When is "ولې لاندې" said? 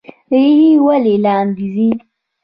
0.85-1.65